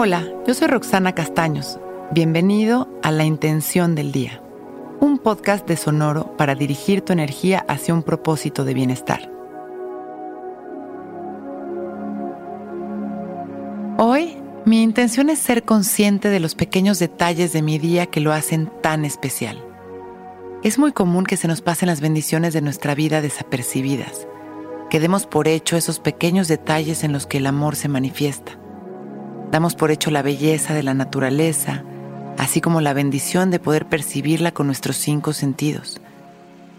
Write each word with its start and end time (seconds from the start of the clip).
Hola, 0.00 0.28
yo 0.46 0.54
soy 0.54 0.68
Roxana 0.68 1.12
Castaños. 1.12 1.80
Bienvenido 2.12 2.88
a 3.02 3.10
La 3.10 3.24
Intención 3.24 3.96
del 3.96 4.12
Día, 4.12 4.40
un 5.00 5.18
podcast 5.18 5.66
de 5.66 5.76
Sonoro 5.76 6.36
para 6.36 6.54
dirigir 6.54 7.00
tu 7.00 7.12
energía 7.12 7.64
hacia 7.66 7.94
un 7.94 8.04
propósito 8.04 8.64
de 8.64 8.74
bienestar. 8.74 9.28
Hoy, 13.98 14.36
mi 14.64 14.84
intención 14.84 15.30
es 15.30 15.40
ser 15.40 15.64
consciente 15.64 16.28
de 16.28 16.38
los 16.38 16.54
pequeños 16.54 17.00
detalles 17.00 17.52
de 17.52 17.62
mi 17.62 17.80
día 17.80 18.06
que 18.06 18.20
lo 18.20 18.32
hacen 18.32 18.70
tan 18.80 19.04
especial. 19.04 19.60
Es 20.62 20.78
muy 20.78 20.92
común 20.92 21.26
que 21.26 21.36
se 21.36 21.48
nos 21.48 21.60
pasen 21.60 21.88
las 21.88 22.00
bendiciones 22.00 22.54
de 22.54 22.62
nuestra 22.62 22.94
vida 22.94 23.20
desapercibidas, 23.20 24.28
que 24.90 25.00
demos 25.00 25.26
por 25.26 25.48
hecho 25.48 25.76
esos 25.76 25.98
pequeños 25.98 26.46
detalles 26.46 27.02
en 27.02 27.12
los 27.12 27.26
que 27.26 27.38
el 27.38 27.48
amor 27.48 27.74
se 27.74 27.88
manifiesta 27.88 28.60
Damos 29.50 29.74
por 29.74 29.90
hecho 29.90 30.10
la 30.10 30.20
belleza 30.20 30.74
de 30.74 30.82
la 30.82 30.92
naturaleza, 30.92 31.82
así 32.36 32.60
como 32.60 32.82
la 32.82 32.92
bendición 32.92 33.50
de 33.50 33.58
poder 33.58 33.86
percibirla 33.86 34.52
con 34.52 34.66
nuestros 34.66 34.96
cinco 34.96 35.32
sentidos. 35.32 36.00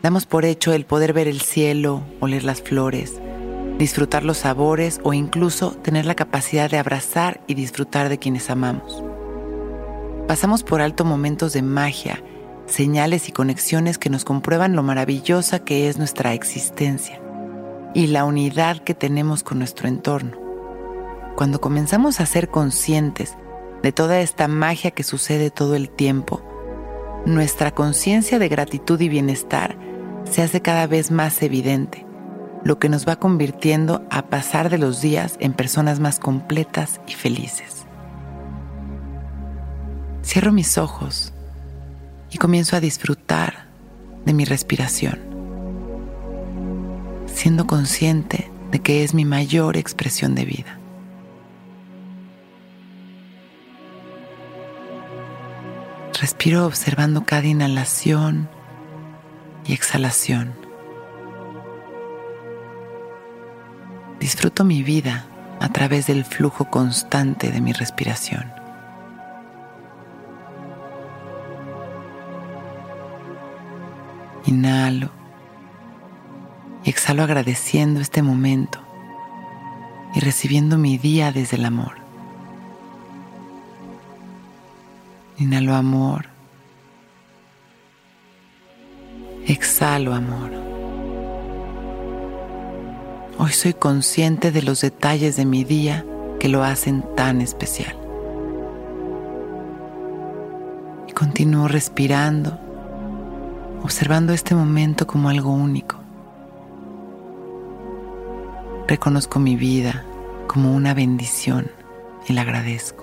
Damos 0.03 0.27
por 0.27 0.45
hecho 0.45 0.71
el 0.71 0.85
poder 0.85 1.11
ver 1.11 1.27
el 1.27 1.41
cielo, 1.41 2.03
oler 2.19 2.43
las 2.43 2.61
flores, 2.61 3.19
disfrutar 3.79 4.23
los 4.23 4.37
sabores 4.37 4.99
o 5.03 5.13
incluso 5.13 5.71
tener 5.71 6.05
la 6.05 6.13
capacidad 6.13 6.69
de 6.69 6.77
abrazar 6.77 7.41
y 7.47 7.55
disfrutar 7.55 8.07
de 8.07 8.19
quienes 8.19 8.51
amamos. 8.51 9.03
Pasamos 10.27 10.61
por 10.61 10.79
alto 10.79 11.05
momentos 11.05 11.53
de 11.53 11.63
magia, 11.63 12.23
señales 12.67 13.29
y 13.29 13.31
conexiones 13.31 13.97
que 13.97 14.11
nos 14.11 14.25
comprueban 14.25 14.75
lo 14.75 14.83
maravillosa 14.83 15.57
que 15.57 15.89
es 15.89 15.97
nuestra 15.97 16.35
existencia 16.35 17.19
y 17.95 18.07
la 18.07 18.25
unidad 18.25 18.77
que 18.77 18.93
tenemos 18.93 19.41
con 19.41 19.57
nuestro 19.57 19.87
entorno 19.87 20.48
cuando 21.39 21.61
comenzamos 21.61 22.19
a 22.19 22.25
ser 22.25 22.49
conscientes 22.49 23.37
de 23.81 23.93
toda 23.93 24.19
esta 24.19 24.49
magia 24.49 24.91
que 24.91 25.03
sucede 25.05 25.51
todo 25.51 25.75
el 25.75 25.89
tiempo, 25.89 26.41
nuestra 27.25 27.71
conciencia 27.73 28.39
de 28.39 28.49
gratitud 28.49 28.99
y 28.99 29.07
bienestar 29.07 29.77
se 30.29 30.41
hace 30.41 30.61
cada 30.61 30.85
vez 30.85 31.11
más 31.11 31.41
evidente, 31.41 32.05
lo 32.65 32.77
que 32.77 32.89
nos 32.89 33.07
va 33.07 33.19
convirtiendo 33.19 34.05
a 34.09 34.23
pasar 34.23 34.69
de 34.69 34.79
los 34.79 34.99
días 34.99 35.37
en 35.39 35.53
personas 35.53 36.01
más 36.01 36.19
completas 36.19 36.99
y 37.07 37.13
felices. 37.13 37.85
Cierro 40.21 40.51
mis 40.51 40.77
ojos 40.77 41.31
y 42.31 42.37
comienzo 42.37 42.75
a 42.75 42.81
disfrutar 42.81 43.69
de 44.25 44.33
mi 44.33 44.43
respiración, 44.43 45.19
siendo 47.27 47.65
consciente 47.65 48.51
de 48.71 48.79
que 48.79 49.05
es 49.05 49.13
mi 49.13 49.23
mayor 49.23 49.77
expresión 49.77 50.35
de 50.35 50.43
vida. 50.43 50.78
Respiro 56.19 56.65
observando 56.65 57.25
cada 57.25 57.47
inhalación 57.47 58.49
y 59.65 59.71
exhalación. 59.71 60.53
Disfruto 64.19 64.65
mi 64.65 64.83
vida 64.83 65.27
a 65.61 65.69
través 65.69 66.07
del 66.07 66.25
flujo 66.25 66.69
constante 66.69 67.51
de 67.51 67.61
mi 67.61 67.71
respiración. 67.71 68.51
Inhalo 74.45 75.11
y 76.83 76.89
exhalo 76.89 77.23
agradeciendo 77.23 78.01
este 78.01 78.23
momento 78.23 78.81
y 80.13 80.19
recibiendo 80.19 80.77
mi 80.77 80.97
día 80.97 81.31
desde 81.31 81.55
el 81.55 81.63
amor. 81.63 81.98
Inhalo 85.39 85.73
amor. 85.73 86.25
Exhalo 89.47 90.13
amor. 90.13 90.51
Hoy 93.37 93.51
soy 93.53 93.73
consciente 93.73 94.51
de 94.51 94.61
los 94.61 94.81
detalles 94.81 95.37
de 95.37 95.45
mi 95.45 95.63
día 95.63 96.05
que 96.41 96.49
lo 96.49 96.65
hacen 96.65 97.05
tan 97.15 97.39
especial. 97.39 97.95
Y 101.07 101.13
continúo 101.13 101.69
respirando, 101.69 102.59
observando 103.81 104.33
este 104.33 104.55
momento 104.55 105.07
como 105.07 105.29
algo 105.29 105.53
único. 105.53 105.95
Reconozco 108.89 109.39
mi 109.39 109.55
vida 109.55 110.03
como 110.47 110.75
una 110.75 110.93
bendición 110.93 111.71
y 112.27 112.33
la 112.33 112.41
agradezco. 112.41 112.98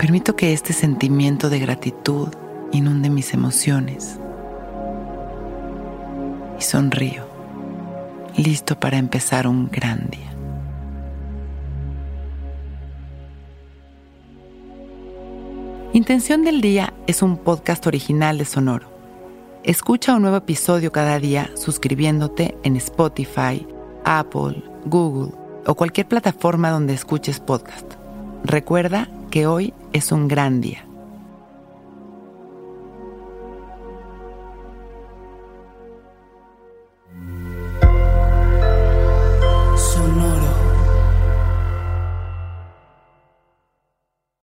Permito 0.00 0.34
que 0.34 0.54
este 0.54 0.72
sentimiento 0.72 1.50
de 1.50 1.58
gratitud 1.58 2.28
inunde 2.72 3.10
mis 3.10 3.34
emociones. 3.34 4.18
Y 6.58 6.62
sonrío, 6.62 7.26
listo 8.34 8.80
para 8.80 8.96
empezar 8.96 9.46
un 9.46 9.68
gran 9.70 10.08
día. 10.08 10.32
Intención 15.92 16.44
del 16.44 16.62
Día 16.62 16.94
es 17.06 17.20
un 17.20 17.36
podcast 17.36 17.86
original 17.86 18.38
de 18.38 18.46
Sonoro. 18.46 18.88
Escucha 19.64 20.14
un 20.14 20.22
nuevo 20.22 20.38
episodio 20.38 20.92
cada 20.92 21.18
día 21.18 21.50
suscribiéndote 21.56 22.56
en 22.62 22.76
Spotify, 22.76 23.66
Apple, 24.06 24.64
Google 24.86 25.32
o 25.66 25.74
cualquier 25.74 26.08
plataforma 26.08 26.70
donde 26.70 26.94
escuches 26.94 27.38
podcast. 27.38 27.84
Recuerda 28.44 29.06
que 29.30 29.46
hoy 29.46 29.74
es 29.92 30.12
un 30.12 30.28
gran 30.28 30.60
día. 30.60 30.89